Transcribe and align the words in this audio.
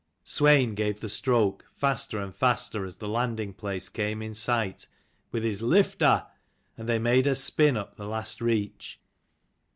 Swein 0.25 0.73
gave 0.73 0.99
the 0.99 1.07
stroke, 1.09 1.63
faster 1.75 2.17
and 2.17 2.33
faster 2.35 2.85
as 2.87 2.97
the 2.97 3.07
landing 3.07 3.53
^place 3.53 3.93
came 3.93 4.19
in 4.23 4.33
sight, 4.33 4.87
with 5.31 5.43
his" 5.43 5.61
Lift 5.75 6.01
her!" 6.01 6.25
and 6.75 6.89
they 6.89 6.97
made 6.97 7.27
her 7.27 7.35
spin 7.35 7.77
up 7.77 7.97
the 7.97 8.07
last 8.07 8.41
reach. 8.41 8.99